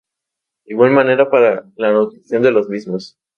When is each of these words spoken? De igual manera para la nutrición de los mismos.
De 0.65 0.73
igual 0.73 0.93
manera 0.93 1.29
para 1.29 1.67
la 1.75 1.93
nutrición 1.93 2.41
de 2.41 2.49
los 2.49 2.67
mismos. 2.69 3.19